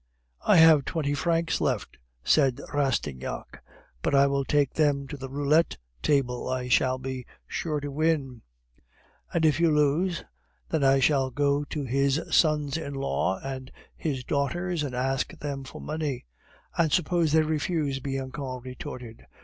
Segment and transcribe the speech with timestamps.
[0.47, 3.61] "I have twenty francs left," said Rastignac;
[4.01, 8.41] "but I will take them to the roulette table, I shall be sure to win."
[9.31, 10.23] "And if you lose?"
[10.69, 15.63] "Then I shall go to his sons in law and his daughters and ask them
[15.63, 16.25] for money."
[16.75, 19.27] "And suppose they refuse?" Bianchon retorted.